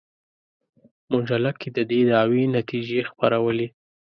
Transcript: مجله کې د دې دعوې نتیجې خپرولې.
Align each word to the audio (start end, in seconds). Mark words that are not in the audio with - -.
مجله 1.11 1.51
کې 1.59 1.69
د 1.77 1.79
دې 1.89 1.99
دعوې 2.11 2.43
نتیجې 2.57 2.99
خپرولې. 3.09 3.67